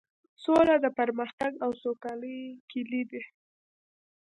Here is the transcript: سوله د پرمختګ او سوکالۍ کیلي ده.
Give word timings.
سوله 0.43 0.75
د 0.81 0.85
پرمختګ 0.99 1.51
او 1.63 1.71
سوکالۍ 1.83 2.39
کیلي 2.71 3.03
ده. 3.11 3.21